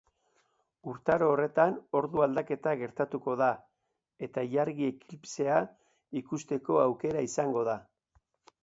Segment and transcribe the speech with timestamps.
[0.93, 3.51] Urtaro horretan ordu-aldaketa gertatuko da,
[4.29, 5.61] eta ilargi-eklipsea
[6.25, 7.83] ikusteko aukera izango da.